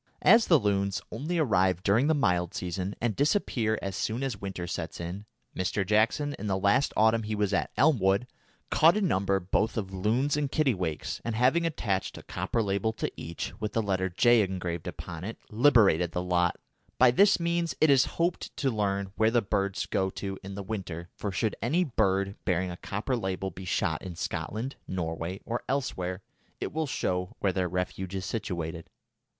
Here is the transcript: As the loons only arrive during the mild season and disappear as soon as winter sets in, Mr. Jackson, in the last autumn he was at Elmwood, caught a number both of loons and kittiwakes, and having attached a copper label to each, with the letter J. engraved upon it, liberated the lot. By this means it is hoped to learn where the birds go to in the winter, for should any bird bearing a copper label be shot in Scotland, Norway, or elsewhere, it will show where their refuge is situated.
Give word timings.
As 0.23 0.47
the 0.47 0.57
loons 0.57 0.99
only 1.11 1.37
arrive 1.37 1.83
during 1.83 2.07
the 2.07 2.15
mild 2.15 2.55
season 2.55 2.95
and 2.99 3.15
disappear 3.15 3.77
as 3.83 3.95
soon 3.95 4.23
as 4.23 4.41
winter 4.41 4.65
sets 4.65 4.99
in, 4.99 5.27
Mr. 5.55 5.85
Jackson, 5.85 6.35
in 6.39 6.47
the 6.47 6.57
last 6.57 6.91
autumn 6.97 7.21
he 7.21 7.35
was 7.35 7.53
at 7.53 7.69
Elmwood, 7.77 8.25
caught 8.71 8.97
a 8.97 9.01
number 9.01 9.39
both 9.39 9.77
of 9.77 9.93
loons 9.93 10.35
and 10.35 10.51
kittiwakes, 10.51 11.21
and 11.23 11.35
having 11.35 11.67
attached 11.67 12.17
a 12.17 12.23
copper 12.23 12.63
label 12.63 12.91
to 12.93 13.11
each, 13.15 13.53
with 13.61 13.73
the 13.73 13.81
letter 13.83 14.09
J. 14.09 14.41
engraved 14.41 14.87
upon 14.87 15.23
it, 15.23 15.37
liberated 15.51 16.13
the 16.13 16.23
lot. 16.23 16.59
By 16.97 17.11
this 17.11 17.39
means 17.39 17.75
it 17.79 17.91
is 17.91 18.05
hoped 18.17 18.57
to 18.57 18.71
learn 18.71 19.11
where 19.17 19.29
the 19.29 19.43
birds 19.43 19.85
go 19.85 20.09
to 20.09 20.39
in 20.43 20.55
the 20.55 20.63
winter, 20.63 21.09
for 21.15 21.31
should 21.31 21.55
any 21.61 21.83
bird 21.83 22.35
bearing 22.43 22.71
a 22.71 22.77
copper 22.77 23.15
label 23.15 23.51
be 23.51 23.65
shot 23.65 24.01
in 24.01 24.15
Scotland, 24.15 24.77
Norway, 24.87 25.41
or 25.45 25.61
elsewhere, 25.69 26.23
it 26.59 26.73
will 26.73 26.87
show 26.87 27.35
where 27.37 27.53
their 27.53 27.69
refuge 27.69 28.15
is 28.15 28.25
situated. 28.25 28.89